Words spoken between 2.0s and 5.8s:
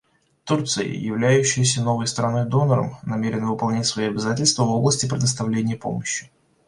страной-донором, намерена выполнять свои обязательства в области предоставления